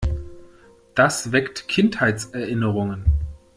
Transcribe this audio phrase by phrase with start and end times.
[0.95, 3.05] Das weckt Kindheitserinnerungen.